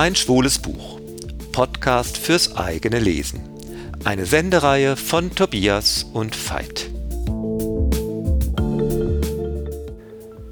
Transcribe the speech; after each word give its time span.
Mein 0.00 0.14
schwules 0.14 0.60
Buch. 0.60 1.00
Podcast 1.50 2.18
fürs 2.18 2.56
eigene 2.56 3.00
Lesen. 3.00 3.40
Eine 4.04 4.26
Sendereihe 4.26 4.94
von 4.94 5.34
Tobias 5.34 6.04
und 6.12 6.36
Veit. 6.36 6.88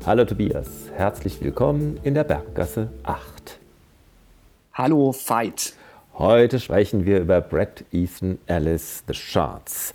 Hallo 0.04 0.24
Tobias, 0.24 0.66
herzlich 0.96 1.40
willkommen 1.40 2.00
in 2.02 2.14
der 2.14 2.24
Berggasse 2.24 2.88
8. 3.04 3.60
Hallo 4.72 5.14
Veit. 5.14 5.74
Heute 6.18 6.58
sprechen 6.58 7.04
wir 7.04 7.20
über 7.20 7.40
Brett 7.40 7.84
Easton 7.92 8.38
Ellis 8.46 9.04
The 9.06 9.14
Shards. 9.14 9.92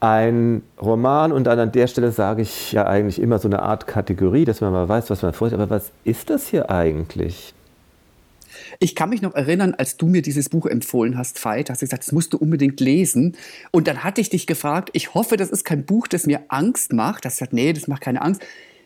Ein 0.00 0.62
Roman 0.80 1.30
und 1.30 1.44
dann 1.44 1.58
an 1.58 1.72
der 1.72 1.88
Stelle 1.88 2.10
sage 2.10 2.40
ich 2.40 2.72
ja 2.72 2.86
eigentlich 2.86 3.20
immer 3.20 3.38
so 3.38 3.48
eine 3.48 3.60
Art 3.60 3.86
Kategorie, 3.86 4.46
dass 4.46 4.62
man 4.62 4.72
mal 4.72 4.88
weiß, 4.88 5.10
was 5.10 5.20
man 5.20 5.34
vorhat. 5.34 5.52
Aber 5.52 5.68
was 5.68 5.92
ist 6.04 6.30
das 6.30 6.46
hier 6.46 6.70
eigentlich? 6.70 7.53
Ich 8.78 8.94
kann 8.94 9.10
mich 9.10 9.22
noch 9.22 9.34
erinnern, 9.34 9.74
als 9.74 9.96
du 9.96 10.06
mir 10.06 10.22
dieses 10.22 10.48
Buch 10.48 10.66
empfohlen 10.66 11.16
hast, 11.16 11.42
Veit, 11.44 11.70
hast 11.70 11.82
du 11.82 11.86
gesagt, 11.86 12.04
das 12.04 12.12
musst 12.12 12.32
du 12.32 12.38
unbedingt 12.38 12.80
lesen. 12.80 13.36
Und 13.70 13.88
dann 13.88 14.04
hatte 14.04 14.20
ich 14.20 14.30
dich 14.30 14.46
gefragt, 14.46 14.90
ich 14.92 15.14
hoffe, 15.14 15.36
das 15.36 15.50
ist 15.50 15.64
kein 15.64 15.84
Buch, 15.84 16.06
das 16.06 16.26
mir 16.26 16.40
Angst 16.48 16.92
macht. 16.92 17.24
Das 17.24 17.38
sagt, 17.38 17.52
nee, 17.52 17.72
das 17.72 17.88
macht 17.88 18.02
keine 18.02 18.22
Angst. 18.22 18.42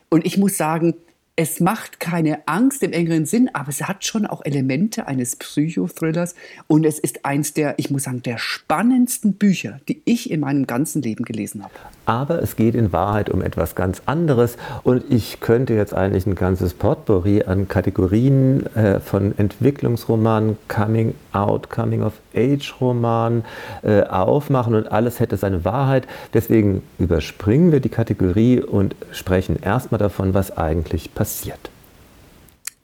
Und 0.09 0.25
ich 0.25 0.37
muss 0.37 0.57
sagen, 0.57 0.95
es 1.41 1.61
macht 1.61 2.01
keine 2.01 2.45
Angst 2.49 2.83
im 2.83 2.91
engeren 2.91 3.25
Sinn, 3.25 3.49
aber 3.53 3.69
es 3.69 3.81
hat 3.83 4.03
schon 4.03 4.25
auch 4.25 4.43
Elemente 4.43 5.07
eines 5.07 5.37
Psychothrillers 5.37 6.35
und 6.67 6.85
es 6.85 6.99
ist 6.99 7.23
eins 7.23 7.53
der, 7.53 7.75
ich 7.77 7.89
muss 7.89 8.03
sagen, 8.03 8.21
der 8.21 8.37
spannendsten 8.37 9.35
Bücher, 9.35 9.79
die 9.87 10.01
ich 10.03 10.31
in 10.31 10.41
meinem 10.41 10.67
ganzen 10.67 11.01
Leben 11.01 11.23
gelesen 11.23 11.63
habe. 11.63 11.73
Aber 12.05 12.43
es 12.43 12.57
geht 12.57 12.75
in 12.75 12.91
Wahrheit 12.91 13.29
um 13.29 13.41
etwas 13.41 13.75
ganz 13.75 14.01
anderes 14.05 14.57
und 14.83 15.05
ich 15.09 15.39
könnte 15.39 15.75
jetzt 15.75 15.93
eigentlich 15.93 16.25
ein 16.25 16.35
ganzes 16.35 16.73
Potpourri 16.73 17.43
an 17.43 17.69
Kategorien 17.69 18.65
äh, 18.75 18.99
von 18.99 19.33
Entwicklungsromanen, 19.37 20.57
Coming 20.67 21.15
Out, 21.31 21.69
Coming 21.69 22.03
of 22.03 22.15
Age 22.35 22.75
Romanen 22.79 23.43
äh, 23.81 24.03
aufmachen 24.03 24.75
und 24.75 24.91
alles 24.91 25.19
hätte 25.19 25.37
seine 25.37 25.65
Wahrheit. 25.65 26.07
Deswegen 26.33 26.83
überspringen 26.97 27.71
wir 27.71 27.79
die 27.79 27.89
Kategorie 27.89 28.61
und 28.61 28.95
sprechen 29.11 29.57
erstmal 29.61 29.99
davon, 29.99 30.33
was 30.33 30.55
eigentlich 30.57 31.13
passiert 31.13 31.29
passiert. 31.29 31.69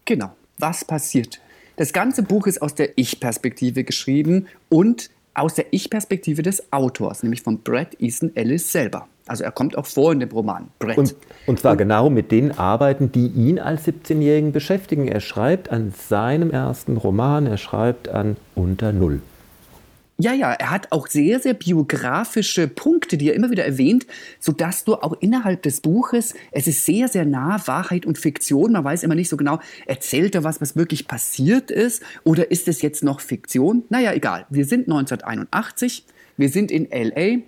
Genau, 0.06 0.32
was 0.60 0.86
passiert? 0.86 1.40
Das 1.78 1.92
ganze 1.92 2.24
Buch 2.24 2.48
ist 2.48 2.62
aus 2.62 2.76
der 2.76 2.98
Ich-Perspektive 2.98 3.84
geschrieben 3.84 4.48
und 4.70 5.10
aus 5.34 5.56
der 5.56 5.66
Ich-Perspektive 5.72 6.42
des 6.42 6.72
Autors, 6.72 7.24
nämlich 7.24 7.42
von 7.42 7.59
Brad 7.59 8.00
Easton 8.00 8.32
Ellis 8.36 8.72
selber. 8.72 9.08
Also 9.28 9.44
er 9.44 9.52
kommt 9.52 9.78
auch 9.78 9.88
vor 9.88 10.14
in 10.14 10.20
dem 10.20 10.30
Roman, 10.30 10.68
Brett. 10.80 10.98
Und, 10.98 11.16
und 11.48 11.59
zwar 11.59 11.72
und, 11.72 11.80
genau 11.80 12.09
mit 12.09 12.32
den 12.32 12.52
Arbeiten, 12.58 13.12
die 13.12 13.28
ihn 13.28 13.59
als 13.59 13.88
17-Jährigen 13.88 14.52
beschäftigen. 14.52 15.08
Er 15.08 15.20
schreibt 15.20 15.72
an 15.72 15.94
seinem 16.08 16.52
ersten 16.52 16.96
Roman, 16.96 17.48
er 17.48 17.58
schreibt 17.58 18.08
an 18.08 18.38
Unter 18.54 18.94
Null. 18.94 19.22
Ja, 20.18 20.32
ja, 20.32 20.54
er 20.54 20.72
hat 20.72 20.94
auch 20.94 21.08
sehr, 21.08 21.42
sehr 21.42 21.54
biografische 21.54 22.70
Punkte, 22.70 23.18
die 23.18 23.30
er 23.30 23.36
immer 23.36 23.52
wieder 23.52 23.66
erwähnt, 23.66 24.08
sodass 24.40 24.86
du 24.86 24.96
auch 24.96 25.18
innerhalb 25.20 25.62
des 25.64 25.82
Buches, 25.82 26.36
es 26.52 26.68
ist 26.68 26.86
sehr, 26.86 27.10
sehr 27.10 27.26
nah 27.26 27.60
Wahrheit 27.68 28.06
und 28.06 28.18
Fiktion. 28.18 28.72
Man 28.72 28.86
weiß 28.86 29.04
immer 29.04 29.16
nicht 29.16 29.28
so 29.28 29.36
genau, 29.36 29.60
erzählt 29.86 30.34
er 30.34 30.46
was, 30.46 30.62
was 30.62 30.78
wirklich 30.78 31.10
passiert 31.10 31.70
ist, 31.70 32.02
oder 32.24 32.50
ist 32.50 32.70
es 32.70 32.82
jetzt 32.82 33.04
noch 33.04 33.20
Fiktion? 33.20 33.84
Naja, 33.90 34.14
egal. 34.14 34.46
Wir 34.50 34.64
sind 34.64 34.88
1981, 34.88 36.06
wir 36.38 36.48
sind 36.48 36.72
in 36.72 36.88
LA, 36.90 37.40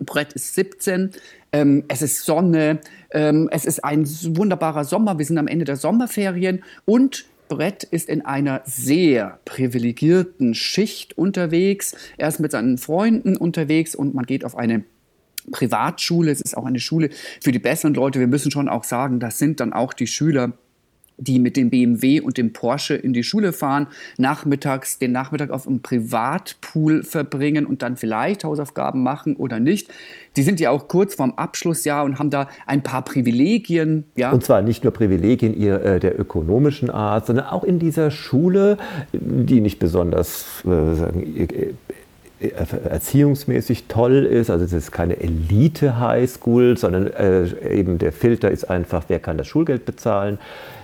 Brett 0.00 0.32
ist 0.32 0.54
17, 0.56 1.12
ähm, 1.52 1.84
es 1.86 2.02
ist 2.02 2.24
Sonne, 2.24 2.80
ähm, 3.12 3.48
es 3.52 3.64
ist 3.64 3.84
ein 3.84 4.04
wunderbarer 4.36 4.84
Sommer, 4.84 5.16
wir 5.16 5.26
sind 5.26 5.38
am 5.38 5.46
Ende 5.46 5.64
der 5.64 5.76
Sommerferien 5.76 6.64
und 6.86 7.26
Brett 7.50 7.82
ist 7.82 8.08
in 8.08 8.24
einer 8.24 8.62
sehr 8.64 9.40
privilegierten 9.44 10.54
Schicht 10.54 11.18
unterwegs. 11.18 11.94
Er 12.16 12.28
ist 12.28 12.40
mit 12.40 12.52
seinen 12.52 12.78
Freunden 12.78 13.36
unterwegs 13.36 13.94
und 13.94 14.14
man 14.14 14.24
geht 14.24 14.44
auf 14.44 14.56
eine 14.56 14.84
Privatschule. 15.50 16.30
Es 16.30 16.40
ist 16.40 16.56
auch 16.56 16.64
eine 16.64 16.80
Schule 16.80 17.10
für 17.42 17.52
die 17.52 17.58
besseren 17.58 17.92
Leute. 17.92 18.20
Wir 18.20 18.28
müssen 18.28 18.50
schon 18.50 18.68
auch 18.68 18.84
sagen, 18.84 19.20
das 19.20 19.38
sind 19.38 19.60
dann 19.60 19.72
auch 19.72 19.92
die 19.92 20.06
Schüler, 20.06 20.52
die 21.20 21.38
mit 21.38 21.56
dem 21.56 21.70
BMW 21.70 22.20
und 22.20 22.38
dem 22.38 22.52
Porsche 22.52 22.94
in 22.94 23.12
die 23.12 23.22
Schule 23.22 23.52
fahren, 23.52 23.86
nachmittags 24.18 24.98
den 24.98 25.12
Nachmittag 25.12 25.50
auf 25.50 25.66
einem 25.66 25.80
Privatpool 25.80 27.02
verbringen 27.02 27.66
und 27.66 27.82
dann 27.82 27.96
vielleicht 27.96 28.44
Hausaufgaben 28.44 29.02
machen 29.02 29.36
oder 29.36 29.60
nicht. 29.60 29.88
Die 30.36 30.42
sind 30.42 30.60
ja 30.60 30.70
auch 30.70 30.88
kurz 30.88 31.14
vorm 31.14 31.32
Abschlussjahr 31.36 32.04
und 32.04 32.18
haben 32.18 32.30
da 32.30 32.48
ein 32.66 32.82
paar 32.82 33.02
Privilegien. 33.02 34.04
Ja. 34.16 34.30
Und 34.30 34.44
zwar 34.44 34.62
nicht 34.62 34.84
nur 34.84 34.92
Privilegien 34.92 35.56
ihr, 35.56 35.82
äh, 35.82 36.00
der 36.00 36.18
ökonomischen 36.18 36.90
Art, 36.90 37.26
sondern 37.26 37.46
auch 37.46 37.64
in 37.64 37.78
dieser 37.78 38.10
Schule, 38.10 38.78
die 39.12 39.60
nicht 39.60 39.78
besonders 39.78 40.64
äh, 40.64 40.94
sagen, 40.94 41.36
äh, 41.36 41.74
erziehungsmäßig 42.40 43.84
toll 43.88 44.24
ist. 44.24 44.48
Also 44.48 44.64
es 44.64 44.72
ist 44.72 44.92
keine 44.92 45.20
Elite-Highschool, 45.20 46.78
sondern 46.78 47.08
äh, 47.08 47.44
eben 47.70 47.98
der 47.98 48.12
Filter 48.12 48.50
ist 48.50 48.64
einfach, 48.64 49.04
wer 49.08 49.18
kann 49.18 49.36
das 49.36 49.46
Schulgeld 49.46 49.84
bezahlen. 49.84 50.38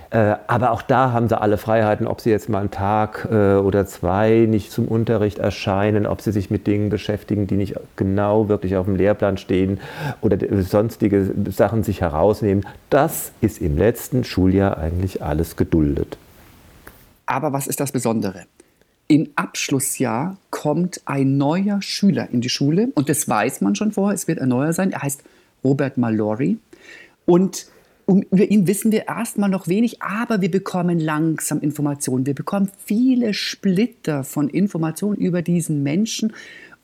Äh, 0.09 0.35
aber 0.47 0.71
auch 0.71 0.81
da 0.81 1.11
haben 1.11 1.27
sie 1.27 1.39
alle 1.39 1.57
Freiheiten, 1.57 2.07
ob 2.07 2.21
sie 2.21 2.29
jetzt 2.29 2.47
mal 2.47 2.59
einen 2.59 2.71
Tag 2.71 3.27
äh, 3.29 3.55
oder 3.55 3.85
zwei 3.85 4.45
nicht 4.47 4.71
zum 4.71 4.87
Unterricht 4.87 5.37
erscheinen, 5.39 6.05
ob 6.05 6.21
sie 6.21 6.31
sich 6.31 6.49
mit 6.49 6.65
Dingen 6.65 6.89
beschäftigen, 6.89 7.45
die 7.45 7.55
nicht 7.55 7.75
genau 7.97 8.47
wirklich 8.47 8.77
auf 8.77 8.85
dem 8.85 8.95
Lehrplan 8.95 9.37
stehen 9.37 9.81
oder 10.21 10.37
sonstige 10.63 11.33
Sachen 11.49 11.83
sich 11.83 12.01
herausnehmen. 12.01 12.65
Das 12.89 13.33
ist 13.41 13.61
im 13.61 13.77
letzten 13.77 14.23
Schuljahr 14.23 14.77
eigentlich 14.77 15.21
alles 15.21 15.57
geduldet. 15.57 16.17
Aber 17.25 17.51
was 17.51 17.67
ist 17.67 17.81
das 17.81 17.91
Besondere? 17.91 18.45
Im 19.09 19.29
Abschlussjahr 19.35 20.37
kommt 20.51 21.01
ein 21.05 21.37
neuer 21.37 21.81
Schüler 21.81 22.29
in 22.31 22.39
die 22.39 22.49
Schule 22.49 22.89
und 22.95 23.09
das 23.09 23.27
weiß 23.27 23.59
man 23.59 23.75
schon 23.75 23.91
vorher, 23.91 24.15
es 24.15 24.27
wird 24.27 24.39
ein 24.39 24.49
neuer 24.49 24.71
sein. 24.71 24.91
Er 24.91 25.01
heißt 25.01 25.23
Robert 25.63 25.97
Mallory 25.97 26.57
und 27.25 27.67
um, 28.07 28.21
über 28.31 28.45
ihn 28.45 28.67
wissen 28.67 28.91
wir 28.93 29.07
erstmal 29.07 29.49
noch 29.49 29.67
wenig, 29.67 30.01
aber 30.01 30.41
wir 30.41 30.49
bekommen 30.49 30.97
langsam 30.97 31.59
Informationen. 31.59 32.25
Wir 32.25 32.33
bekommen 32.33 32.71
viele 32.85 33.33
Splitter 33.33 34.23
von 34.23 34.49
Informationen 34.49 35.17
über 35.17 35.41
diesen 35.41 35.83
Menschen. 35.83 36.33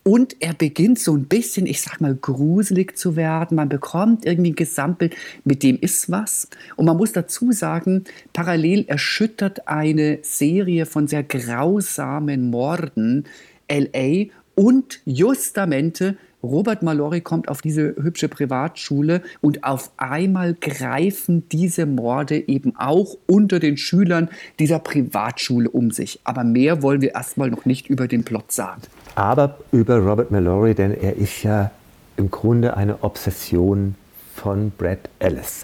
Und 0.03 0.35
er 0.41 0.53
beginnt 0.53 0.99
so 0.99 1.15
ein 1.15 1.23
bisschen, 1.23 1.65
ich 1.65 1.81
sag 1.81 2.01
mal, 2.01 2.13
gruselig 2.13 2.97
zu 2.97 3.15
werden. 3.15 3.55
Man 3.55 3.69
bekommt 3.69 4.25
irgendwie 4.25 4.51
ein 4.51 4.55
Gesamtbild, 4.55 5.15
mit 5.45 5.63
dem 5.63 5.79
ist 5.79 6.11
was. 6.11 6.49
Und 6.75 6.87
man 6.87 6.97
muss 6.97 7.13
dazu 7.13 7.53
sagen, 7.53 8.03
parallel 8.33 8.83
erschüttert 8.89 9.65
eine 9.69 10.19
Serie 10.23 10.85
von 10.85 11.07
sehr 11.07 11.23
grausamen 11.23 12.49
Morden 12.49 13.23
LA 13.71 14.25
und 14.55 14.99
justamente 15.05 16.17
Robert 16.43 16.83
Mallory 16.83 17.21
kommt 17.21 17.47
auf 17.47 17.61
diese 17.61 17.95
hübsche 17.95 18.27
Privatschule 18.27 19.21
und 19.39 19.63
auf 19.63 19.91
einmal 19.95 20.53
greifen 20.53 21.47
diese 21.49 21.85
Morde 21.85 22.47
eben 22.49 22.75
auch 22.77 23.17
unter 23.27 23.59
den 23.59 23.77
Schülern 23.77 24.29
dieser 24.59 24.79
Privatschule 24.79 25.69
um 25.69 25.91
sich. 25.91 26.19
Aber 26.25 26.43
mehr 26.43 26.81
wollen 26.81 27.01
wir 27.01 27.15
erstmal 27.15 27.49
noch 27.49 27.65
nicht 27.65 27.87
über 27.87 28.07
den 28.07 28.25
Plot 28.25 28.51
sagen. 28.51 28.81
Aber 29.15 29.57
über 29.71 29.97
Robert 29.99 30.31
Mallory, 30.31 30.75
denn 30.75 30.91
er 30.91 31.15
ist 31.15 31.43
ja 31.43 31.71
im 32.17 32.29
Grunde 32.29 32.75
eine 32.75 33.03
Obsession 33.03 33.95
von 34.35 34.71
Brad 34.77 35.09
Ellis. 35.19 35.63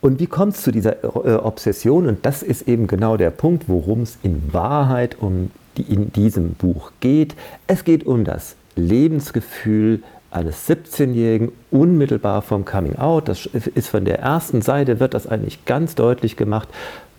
Und 0.00 0.20
wie 0.20 0.26
kommt 0.26 0.54
es 0.54 0.62
zu 0.62 0.72
dieser 0.72 1.04
äh, 1.04 1.34
Obsession? 1.34 2.06
Und 2.06 2.26
das 2.26 2.42
ist 2.42 2.68
eben 2.68 2.86
genau 2.86 3.16
der 3.16 3.30
Punkt, 3.30 3.68
worum 3.68 4.02
es 4.02 4.18
in 4.22 4.52
Wahrheit 4.52 5.16
um 5.20 5.50
die 5.76 5.82
in 5.82 6.12
diesem 6.12 6.54
Buch 6.54 6.92
geht. 7.00 7.34
Es 7.66 7.84
geht 7.84 8.06
um 8.06 8.24
das 8.24 8.56
Lebensgefühl 8.76 10.02
eines 10.30 10.68
17-Jährigen 10.68 11.52
unmittelbar 11.70 12.42
vom 12.42 12.64
Coming 12.64 12.96
Out. 12.96 13.28
Das 13.28 13.46
ist 13.46 13.88
von 13.88 14.04
der 14.04 14.20
ersten 14.20 14.62
Seite, 14.62 15.00
wird 15.00 15.14
das 15.14 15.26
eigentlich 15.26 15.64
ganz 15.64 15.94
deutlich 15.94 16.36
gemacht. 16.36 16.68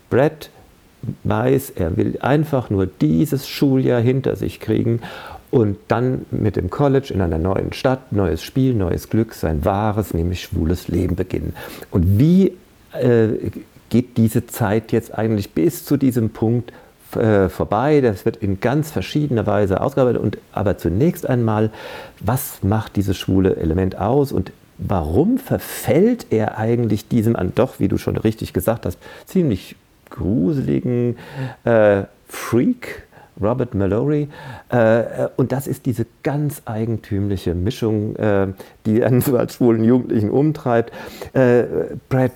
Brad 0.09 0.49
weiß, 1.23 1.71
er 1.71 1.97
will 1.97 2.17
einfach 2.21 2.69
nur 2.69 2.85
dieses 2.85 3.47
Schuljahr 3.47 4.01
hinter 4.01 4.35
sich 4.35 4.59
kriegen 4.59 5.01
und 5.49 5.77
dann 5.87 6.25
mit 6.31 6.55
dem 6.55 6.69
College 6.69 7.13
in 7.13 7.21
einer 7.21 7.37
neuen 7.37 7.73
Stadt, 7.73 8.11
neues 8.11 8.43
Spiel, 8.43 8.73
neues 8.73 9.09
Glück, 9.09 9.33
sein 9.33 9.63
wahres, 9.63 10.13
nämlich 10.13 10.41
schwules 10.41 10.87
Leben 10.87 11.15
beginnen. 11.15 11.53
Und 11.91 12.19
wie 12.19 12.53
äh, 12.93 13.51
geht 13.89 14.17
diese 14.17 14.47
Zeit 14.47 14.91
jetzt 14.91 15.17
eigentlich 15.17 15.51
bis 15.51 15.85
zu 15.85 15.97
diesem 15.97 16.31
Punkt 16.31 16.73
äh, 17.15 17.49
vorbei. 17.49 18.01
Das 18.01 18.25
wird 18.25 18.37
in 18.37 18.59
ganz 18.59 18.91
verschiedener 18.91 19.45
Weise 19.45 19.81
ausgearbeitet. 19.81 20.21
Und, 20.21 20.37
aber 20.51 20.77
zunächst 20.77 21.27
einmal, 21.27 21.71
was 22.19 22.63
macht 22.63 22.95
dieses 22.95 23.17
schwule 23.17 23.55
Element 23.55 23.97
aus 23.97 24.31
und 24.31 24.51
warum 24.77 25.37
verfällt 25.37 26.27
er 26.29 26.57
eigentlich 26.57 27.07
diesem 27.07 27.35
an 27.35 27.53
doch, 27.55 27.79
wie 27.79 27.87
du 27.87 27.97
schon 27.97 28.17
richtig 28.17 28.53
gesagt 28.53 28.85
hast, 28.85 28.99
ziemlich 29.25 29.75
gruseligen 30.09 31.17
äh, 31.63 32.03
Freak? 32.27 33.07
Robert 33.41 33.75
Mallory. 33.75 34.29
Äh, 34.69 35.27
und 35.35 35.51
das 35.51 35.67
ist 35.67 35.85
diese 35.85 36.05
ganz 36.23 36.63
eigentümliche 36.65 37.53
Mischung, 37.53 38.15
äh, 38.15 38.47
die 38.85 39.03
einen 39.03 39.21
so 39.21 39.37
als 39.37 39.55
schwulen 39.55 39.83
Jugendlichen 39.83 40.29
umtreibt. 40.29 40.91
Äh, 41.33 41.63
Brad 42.09 42.31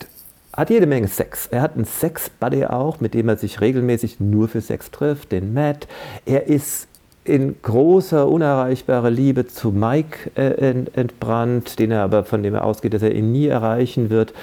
hat 0.53 0.69
jede 0.69 0.85
Menge 0.85 1.07
Sex. 1.07 1.47
Er 1.47 1.61
hat 1.61 1.75
einen 1.75 1.85
Sex-Buddy 1.85 2.65
auch, 2.65 2.99
mit 2.99 3.13
dem 3.13 3.29
er 3.29 3.37
sich 3.37 3.61
regelmäßig 3.61 4.19
nur 4.19 4.47
für 4.47 4.61
Sex 4.61 4.91
trifft, 4.91 5.31
den 5.31 5.53
Matt. 5.53 5.87
Er 6.25 6.47
ist 6.47 6.87
in 7.23 7.55
großer, 7.61 8.27
unerreichbarer 8.27 9.09
Liebe 9.11 9.47
zu 9.47 9.71
Mike 9.71 10.31
äh, 10.35 10.85
entbrannt, 10.93 11.79
den 11.79 11.91
er 11.91 12.01
aber, 12.01 12.25
von 12.25 12.43
dem 12.43 12.55
er 12.55 12.65
ausgeht, 12.65 12.93
dass 12.93 13.03
er 13.03 13.13
ihn 13.13 13.31
nie 13.31 13.47
erreichen 13.47 14.09
wird. 14.09 14.33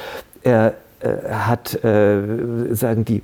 Er 0.43 0.75
äh, 1.01 1.09
hat, 1.31 1.83
äh, 1.85 2.75
sagen 2.75 3.05
die, 3.05 3.23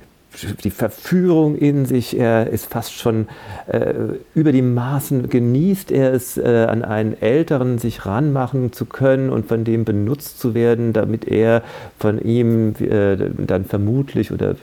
die 0.63 0.71
Verführung 0.71 1.55
in 1.55 1.85
sich, 1.85 2.17
er 2.17 2.47
ist 2.47 2.65
fast 2.65 2.93
schon 2.93 3.27
äh, 3.67 3.93
über 4.33 4.51
die 4.51 4.61
Maßen, 4.61 5.29
genießt 5.29 5.91
er 5.91 6.13
es, 6.13 6.37
äh, 6.37 6.67
an 6.69 6.83
einen 6.83 7.19
Älteren 7.21 7.77
sich 7.77 8.05
ranmachen 8.05 8.73
zu 8.73 8.85
können 8.85 9.29
und 9.29 9.47
von 9.47 9.63
dem 9.63 9.85
benutzt 9.85 10.39
zu 10.39 10.53
werden, 10.53 10.93
damit 10.93 11.25
er 11.27 11.63
von 11.99 12.19
ihm 12.19 12.75
äh, 12.79 13.17
dann 13.37 13.65
vermutlich 13.65 14.31
oder 14.31 14.55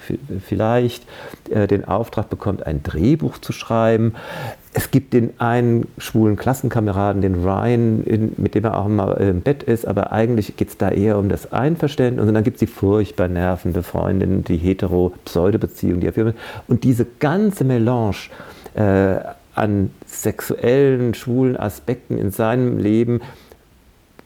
vielleicht 0.47 1.05
äh, 1.51 1.67
den 1.67 1.85
Auftrag 1.85 2.29
bekommt, 2.31 2.67
ein 2.67 2.83
Drehbuch 2.83 3.39
zu 3.39 3.53
schreiben. 3.53 4.15
Es 4.75 4.91
gibt 4.91 5.13
den 5.13 5.39
einen 5.39 5.87
schwulen 5.99 6.37
Klassenkameraden, 6.37 7.21
den 7.21 7.45
Ryan, 7.45 8.05
in, 8.05 8.33
mit 8.39 8.55
dem 8.55 8.65
er 8.65 8.79
auch 8.79 8.89
mal 8.89 9.13
im 9.21 9.43
Bett 9.43 9.63
ist, 9.63 9.87
aber 9.87 10.13
eigentlich 10.13 10.57
geht 10.57 10.69
es 10.69 10.79
da 10.79 10.89
eher 10.89 11.19
um 11.19 11.29
das 11.29 11.53
Einverständnis. 11.53 12.27
Und 12.27 12.33
dann 12.33 12.43
gibt 12.43 12.57
es 12.57 12.61
die 12.61 12.67
furchtbar 12.67 13.29
nervende 13.29 13.83
Freundin, 13.83 14.45
die 14.45 14.57
hetero-Pseudo-Beziehung, 14.57 16.01
die 16.01 16.07
er 16.07 16.13
führt. 16.15 16.37
Und 16.69 16.85
diese 16.85 17.07
ganze 17.19 17.65
Melange 17.65 18.17
äh, 18.75 19.17
an 19.55 19.91
sexuellen, 20.07 21.13
schwulen 21.13 21.59
Aspekten 21.59 22.17
in 22.17 22.31
seinem 22.31 22.79
Leben 22.79 23.21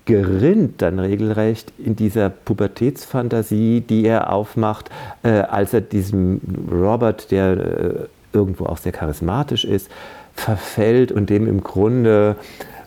gerinnt 0.05 0.81
dann 0.83 1.01
regelrecht 1.01 1.73
in 1.79 1.97
dieser 1.97 2.31
Pubertätsfantasie, 2.31 3.81
die 3.81 4.07
er 4.07 4.33
aufmacht, 4.33 4.91
äh, 5.25 5.31
als 5.31 5.75
er 5.75 5.81
diesem 5.81 6.41
Robert, 6.71 7.33
der 7.33 7.57
äh, 7.57 7.95
irgendwo 8.33 8.67
auch 8.67 8.79
sehr 8.79 8.93
charismatisch 8.93 9.65
ist, 9.65 9.91
verfällt 10.37 11.13
und 11.13 11.31
dem 11.31 11.47
im 11.47 11.63
Grunde, 11.63 12.37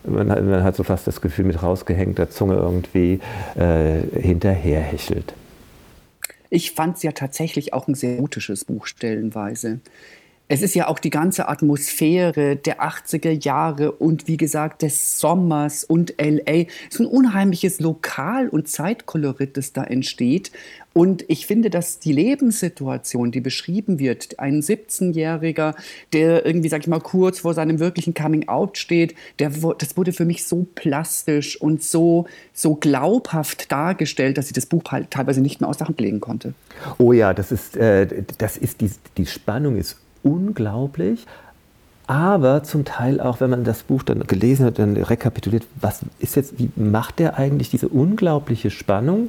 man 0.06 0.31
hat, 0.31 0.44
man 0.44 0.63
hat 0.63 0.75
so 0.75 0.84
fast 0.84 1.07
das 1.07 1.22
Gefühl, 1.22 1.46
mit 1.46 1.62
rausgehängter 1.62 2.30
Zunge 2.30 2.56
irgendwie 2.56 3.19
äh, 3.56 4.01
hinterherhechelt. 4.19 5.34
Ich 6.50 6.72
fand 6.72 6.98
es 6.98 7.04
ja 7.04 7.12
tatsächlich 7.12 7.74
auch 7.74 7.88
ein 7.88 7.96
sehr 7.96 8.16
erotisches 8.16 8.66
Buch 8.66 8.88
stellenweise. 8.88 9.80
Es 10.51 10.63
ist 10.63 10.74
ja 10.74 10.88
auch 10.88 10.98
die 10.98 11.12
ganze 11.12 11.48
Atmosphäre 11.48 12.56
der 12.56 12.81
80er 12.81 13.46
Jahre 13.46 13.92
und 13.92 14.28
wie 14.28 14.36
gesagt 14.36 14.81
des 14.81 15.19
Sommers 15.19 15.84
und 15.84 16.16
LA. 16.19 16.66
Es 16.88 16.96
ist 16.96 17.01
ein 17.01 17.06
unheimliches 17.06 17.80
Lokal- 17.80 18.50
und 18.50 18.68
Zeitkolorit, 18.68 19.57
das 19.57 19.74
da 19.74 19.84
entsteht. 19.84 20.51
Und 20.92 21.24
ich 21.28 21.46
finde, 21.46 21.69
dass 21.69 22.00
die 22.00 22.13
Lebenssituation, 22.13 23.30
die 23.30 23.42
beschrieben 23.42 24.00
wird, 24.00 24.40
ein 24.40 24.62
17-Jähriger, 24.62 25.75
der 26.13 26.44
irgendwie, 26.48 26.69
sag 26.69 26.81
ich 26.81 26.88
mal, 26.88 27.00
kurz 27.00 27.42
vor 27.42 27.54
seinem 27.54 27.78
wirklichen 27.78 28.16
Coming-out 28.16 28.80
steht, 28.80 29.13
der, 29.38 29.51
das 29.51 29.98
wurde 29.98 30.13
für 30.13 30.25
mich 30.25 30.48
so 30.48 30.66
plastisch 30.74 31.62
und 31.62 31.84
so, 31.84 32.25
so 32.54 32.74
glaubhaft 32.74 33.72
dargestellt, 33.72 34.40
dass 34.40 34.48
ich 34.48 34.54
das 34.54 34.66
Buch 34.66 34.81
halt 34.90 35.12
teilweise 35.12 35.42
nicht 35.42 35.62
mehr 35.62 35.69
aus 35.69 35.78
der 35.78 35.90
Hand 35.90 36.01
legen 36.01 36.22
konnte. 36.22 36.56
Oh 36.98 37.13
ja, 37.13 37.36
das 37.36 37.51
ist, 37.51 37.78
äh, 37.78 38.24
das 38.40 38.57
ist 38.57 38.81
die, 38.81 38.90
die 39.16 39.28
Spannung 39.28 39.78
ist 39.78 39.96
unglaublich. 40.24 41.25
Aber 42.07 42.63
zum 42.63 42.86
Teil 42.86 43.21
auch, 43.21 43.39
wenn 43.39 43.51
man 43.51 43.63
das 43.63 43.83
Buch 43.83 44.01
dann 44.01 44.25
gelesen 44.25 44.66
hat, 44.66 44.80
dann 44.80 44.98
rekapituliert, 44.98 45.68
was 45.80 46.01
ist 46.18 46.36
jetzt, 46.36 46.57
wie 46.57 46.71
macht 46.75 47.19
der 47.19 47.38
eigentlich 47.38 47.69
diese 47.69 47.88
unglaubliche 47.88 48.71
Spannung 48.71 49.27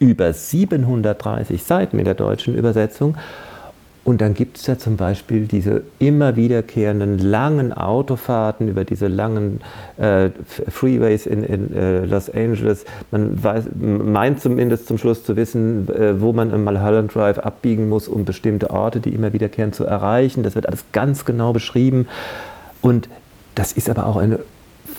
über 0.00 0.32
730 0.32 1.62
Seiten 1.62 1.98
in 1.98 2.04
der 2.04 2.14
deutschen 2.14 2.56
Übersetzung 2.56 3.16
und 4.08 4.22
dann 4.22 4.32
gibt 4.32 4.56
es 4.56 4.66
ja 4.66 4.78
zum 4.78 4.96
Beispiel 4.96 5.46
diese 5.46 5.82
immer 5.98 6.34
wiederkehrenden 6.34 7.18
langen 7.18 7.74
Autofahrten 7.74 8.66
über 8.66 8.86
diese 8.86 9.06
langen 9.06 9.60
äh, 9.98 10.30
Freeways 10.66 11.26
in, 11.26 11.42
in 11.42 11.76
äh, 11.76 12.06
Los 12.06 12.30
Angeles. 12.30 12.86
Man 13.10 13.44
weiß, 13.44 13.64
meint 13.76 14.40
zumindest 14.40 14.86
zum 14.86 14.96
Schluss 14.96 15.24
zu 15.24 15.36
wissen, 15.36 15.90
äh, 15.90 16.22
wo 16.22 16.32
man 16.32 16.54
im 16.54 16.64
Mulholland 16.64 17.14
Drive 17.14 17.38
abbiegen 17.38 17.90
muss, 17.90 18.08
um 18.08 18.24
bestimmte 18.24 18.70
Orte, 18.70 19.00
die 19.00 19.10
immer 19.10 19.34
wiederkehren, 19.34 19.74
zu 19.74 19.84
erreichen. 19.84 20.42
Das 20.42 20.54
wird 20.54 20.66
alles 20.66 20.84
ganz 20.92 21.26
genau 21.26 21.52
beschrieben. 21.52 22.08
Und 22.80 23.10
das 23.56 23.72
ist 23.72 23.90
aber 23.90 24.06
auch 24.06 24.16
eine 24.16 24.38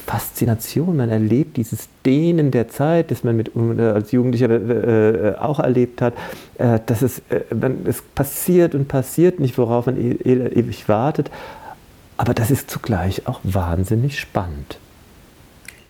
Faszination. 0.09 0.97
Man 0.97 1.09
erlebt 1.09 1.57
dieses 1.57 1.87
Dehnen 2.03 2.49
der 2.49 2.67
Zeit, 2.67 3.11
das 3.11 3.23
man 3.23 3.35
mit, 3.35 3.51
äh, 3.55 3.81
als 3.81 4.11
Jugendlicher 4.11 4.49
äh, 4.49 5.29
äh, 5.29 5.35
auch 5.37 5.59
erlebt 5.59 6.01
hat, 6.01 6.15
äh, 6.57 6.79
dass 6.83 7.03
es, 7.03 7.19
äh, 7.29 7.41
man, 7.53 7.85
es 7.85 8.01
passiert 8.01 8.73
und 8.73 8.87
passiert 8.87 9.39
nicht, 9.39 9.57
worauf 9.59 9.85
man 9.85 9.97
e 9.97 10.11
e 10.11 10.33
ewig 10.59 10.89
wartet. 10.89 11.29
Aber 12.17 12.33
das 12.33 12.49
ist 12.49 12.71
zugleich 12.71 13.27
auch 13.27 13.39
wahnsinnig 13.43 14.19
spannend 14.19 14.79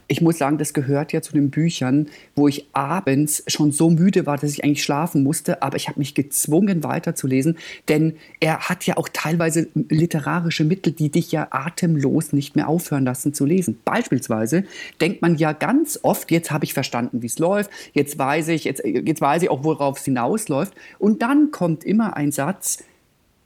ich 0.09 0.21
muss 0.21 0.39
sagen, 0.39 0.57
das 0.57 0.73
gehört 0.73 1.13
ja 1.13 1.21
zu 1.21 1.33
den 1.33 1.51
Büchern, 1.51 2.07
wo 2.35 2.47
ich 2.47 2.65
abends 2.73 3.43
schon 3.47 3.71
so 3.71 3.91
müde 3.91 4.25
war, 4.25 4.37
dass 4.37 4.51
ich 4.51 4.63
eigentlich 4.63 4.83
schlafen 4.83 5.23
musste, 5.23 5.61
aber 5.61 5.77
ich 5.77 5.87
habe 5.87 5.99
mich 5.99 6.15
gezwungen 6.15 6.83
weiterzulesen, 6.83 7.57
denn 7.87 8.15
er 8.39 8.69
hat 8.69 8.87
ja 8.87 8.97
auch 8.97 9.07
teilweise 9.07 9.67
literarische 9.75 10.63
Mittel, 10.63 10.93
die 10.93 11.09
dich 11.09 11.31
ja 11.31 11.47
atemlos 11.51 12.33
nicht 12.33 12.55
mehr 12.55 12.67
aufhören 12.67 13.05
lassen 13.05 13.35
zu 13.35 13.45
lesen. 13.45 13.77
Beispielsweise 13.85 14.63
denkt 14.99 15.21
man 15.21 15.37
ja 15.37 15.53
ganz 15.53 15.99
oft, 16.01 16.31
jetzt 16.31 16.49
habe 16.49 16.65
ich 16.65 16.73
verstanden, 16.73 17.21
wie 17.21 17.27
es 17.27 17.37
läuft, 17.37 17.69
jetzt 17.93 18.17
weiß 18.17 18.47
ich, 18.47 18.63
jetzt, 18.63 18.83
jetzt 18.83 19.21
weiß 19.21 19.43
ich 19.43 19.51
auch, 19.51 19.63
worauf 19.63 19.99
es 19.99 20.05
hinausläuft 20.05 20.73
und 20.97 21.21
dann 21.21 21.51
kommt 21.51 21.83
immer 21.83 22.17
ein 22.17 22.31
Satz, 22.31 22.83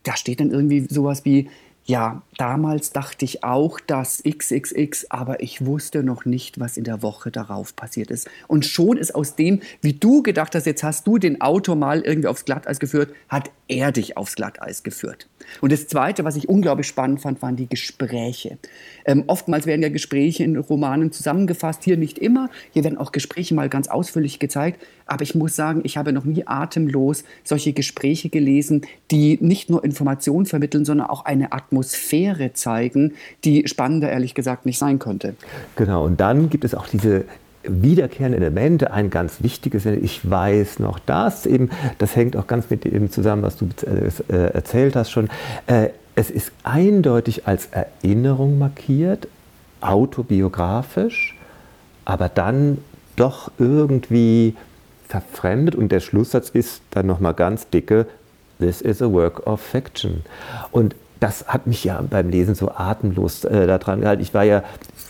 da 0.03 0.15
steht 0.15 0.39
dann 0.39 0.51
irgendwie 0.51 0.85
sowas 0.89 1.25
wie, 1.25 1.49
ja, 1.85 2.21
damals 2.37 2.91
dachte 2.91 3.25
ich 3.25 3.43
auch, 3.43 3.79
dass 3.79 4.23
XXX, 4.23 5.11
aber 5.11 5.41
ich 5.41 5.65
wusste 5.65 6.01
noch 6.01 6.23
nicht, 6.23 6.59
was 6.59 6.77
in 6.77 6.85
der 6.85 7.01
Woche 7.01 7.29
darauf 7.29 7.75
passiert 7.75 8.09
ist. 8.09 8.29
Und 8.47 8.65
schon 8.65 8.95
ist 8.95 9.13
aus 9.13 9.35
dem, 9.35 9.61
wie 9.81 9.93
du 9.93 10.23
gedacht 10.23 10.55
hast, 10.55 10.65
jetzt 10.65 10.83
hast 10.83 11.05
du 11.05 11.17
den 11.17 11.41
Autor 11.41 11.75
mal 11.75 12.01
irgendwie 12.01 12.29
aufs 12.29 12.45
Glatteis 12.45 12.79
geführt, 12.79 13.13
hat 13.27 13.51
er 13.67 13.91
dich 13.91 14.17
aufs 14.17 14.35
Glatteis 14.35 14.83
geführt. 14.83 15.27
Und 15.61 15.71
das 15.71 15.87
Zweite, 15.87 16.23
was 16.23 16.35
ich 16.35 16.49
unglaublich 16.49 16.87
spannend 16.87 17.21
fand, 17.21 17.41
waren 17.41 17.55
die 17.55 17.67
Gespräche. 17.67 18.57
Ähm, 19.05 19.23
oftmals 19.27 19.65
werden 19.65 19.81
ja 19.81 19.89
Gespräche 19.89 20.43
in 20.43 20.55
Romanen 20.57 21.11
zusammengefasst, 21.11 21.83
hier 21.83 21.97
nicht 21.97 22.19
immer. 22.19 22.49
Hier 22.71 22.83
werden 22.83 22.97
auch 22.97 23.11
Gespräche 23.11 23.53
mal 23.53 23.69
ganz 23.69 23.87
ausführlich 23.87 24.39
gezeigt. 24.39 24.81
Aber 25.05 25.23
ich 25.23 25.35
muss 25.35 25.55
sagen, 25.55 25.81
ich 25.83 25.97
habe 25.97 26.13
noch 26.13 26.23
nie 26.23 26.47
atemlos 26.47 27.23
solche 27.43 27.73
Gespräche 27.73 28.29
gelesen, 28.29 28.83
die 29.11 29.37
nicht 29.41 29.69
nur 29.69 29.83
Informationen 29.83 30.45
vermitteln, 30.45 30.85
sondern 30.85 31.07
auch 31.07 31.25
eine 31.25 31.51
Atmosphäre 31.51 32.53
zeigen, 32.53 33.13
die 33.43 33.67
spannender 33.67 34.09
ehrlich 34.09 34.33
gesagt 34.33 34.65
nicht 34.65 34.77
sein 34.77 34.99
könnte. 34.99 35.35
Genau, 35.75 36.05
und 36.05 36.19
dann 36.19 36.49
gibt 36.49 36.63
es 36.63 36.73
auch 36.73 36.87
diese 36.87 37.25
wiederkehrende 37.63 38.37
Elemente. 38.37 38.91
Ein 38.91 39.09
ganz 39.09 39.41
wichtiges, 39.41 39.85
ich 39.85 40.29
weiß 40.29 40.79
noch 40.79 40.99
das, 40.99 41.45
eben, 41.45 41.69
das 41.97 42.15
hängt 42.15 42.35
auch 42.35 42.47
ganz 42.47 42.69
mit 42.69 42.83
dem 42.83 43.11
zusammen, 43.11 43.43
was 43.43 43.57
du 43.57 43.67
äh, 43.85 44.51
erzählt 44.53 44.95
hast 44.95 45.11
schon. 45.11 45.29
Äh, 45.67 45.89
es 46.15 46.29
ist 46.29 46.51
eindeutig 46.63 47.47
als 47.47 47.69
Erinnerung 47.71 48.59
markiert, 48.59 49.27
autobiografisch, 49.81 51.35
aber 52.05 52.29
dann 52.29 52.77
doch 53.15 53.51
irgendwie 53.57 54.55
verfremdet 55.07 55.75
und 55.75 55.91
der 55.91 55.99
Schlusssatz 55.99 56.49
ist 56.49 56.81
dann 56.91 57.07
nochmal 57.07 57.33
ganz 57.33 57.69
dicke, 57.69 58.07
this 58.59 58.81
is 58.81 59.01
a 59.01 59.11
work 59.11 59.45
of 59.47 59.61
fiction. 59.61 60.23
Und 60.71 60.95
das 61.23 61.47
hat 61.47 61.67
mich 61.67 61.85
ja 61.85 62.03
beim 62.07 62.29
Lesen 62.29 62.53
so 62.53 62.69
atemlos 62.69 63.45
äh, 63.45 63.65
daran 63.65 64.01
gehalten. 64.01 64.21
Ich 64.21 64.33
war 64.33 64.43
ja 64.43 64.61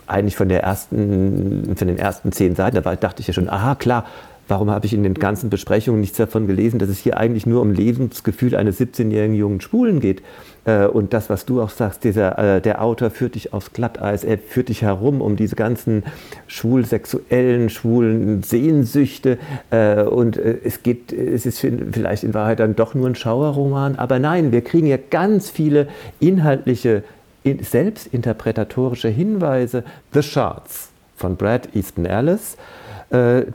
eigentlich 0.06 0.36
von, 0.36 0.48
der 0.48 0.62
ersten, 0.62 1.76
von 1.76 1.88
den 1.88 1.98
ersten 1.98 2.32
zehn 2.32 2.56
Seiten, 2.56 2.76
da 2.76 2.86
war, 2.86 2.96
dachte 2.96 3.22
ich 3.22 3.28
ja 3.28 3.34
schon, 3.34 3.50
aha, 3.50 3.74
klar, 3.74 4.06
warum 4.54 4.70
habe 4.70 4.86
ich 4.86 4.94
in 4.94 5.02
den 5.02 5.16
ganzen 5.16 5.50
Besprechungen 5.50 6.00
nichts 6.00 6.18
davon 6.18 6.46
gelesen, 6.46 6.78
dass 6.78 6.88
es 6.88 7.00
hier 7.00 7.18
eigentlich 7.18 7.48
nur 7.48 7.60
um 7.60 7.72
Lebensgefühl 7.72 8.56
eines 8.56 8.80
17-jährigen 8.80 9.36
jungen 9.36 9.62
Schwulen 9.62 10.00
geht. 10.00 10.22
Äh, 10.66 10.86
und 10.86 11.12
das, 11.12 11.28
was 11.32 11.48
du 11.48 11.60
auch 11.60 11.72
sagst, 11.72 12.04
dieser, 12.04 12.38
äh, 12.38 12.62
der 12.62 12.84
Autor 12.84 13.10
führt 13.10 13.34
dich 13.34 13.52
aufs 13.52 13.74
Glatteis, 13.74 14.24
er 14.24 14.38
führt 14.38 14.70
dich 14.70 14.84
herum 14.84 15.22
um 15.22 15.38
diese 15.38 15.56
ganzen 15.56 16.04
schwul-sexuellen, 16.46 17.72
schwulen 17.72 18.44
Sehnsüchte. 18.44 19.40
Äh, 19.72 20.04
und 20.04 20.38
es 20.38 20.84
geht, 20.84 21.12
es 21.12 21.48
ist 21.48 21.60
vielleicht 21.60 22.24
in 22.24 22.36
Wahrheit 22.36 22.60
dann 22.60 22.76
doch 22.76 22.94
nur 22.94 23.08
ein 23.08 23.16
Schauerroman, 23.16 23.96
aber 23.96 24.20
nein, 24.20 24.52
wir 24.52 24.62
kriegen 24.62 24.86
ja 24.86 24.98
ganz 25.10 25.50
viele 25.50 25.88
inhaltliche, 26.20 27.04
selbstinterpretatorische 27.44 29.10
Hinweise. 29.10 29.84
The 30.14 30.22
Shards 30.22 30.93
von 31.24 31.38
Brad 31.38 31.74
Easton 31.74 32.06
Ellis. 32.06 32.58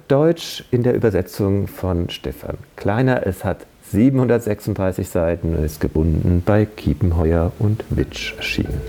Deutsch 0.08 0.64
in 0.70 0.82
der 0.82 0.94
Übersetzung 0.94 1.66
von 1.66 2.08
Stefan 2.08 2.56
Kleiner. 2.76 3.26
Es 3.26 3.44
hat 3.44 3.66
736 3.90 5.08
Seiten 5.08 5.54
und 5.54 5.64
ist 5.64 5.80
gebunden 5.80 6.42
bei 6.46 6.64
Kiepenheuer 6.64 7.52
und 7.58 7.84
Witsch 7.90 8.34
erschienen. 8.36 8.80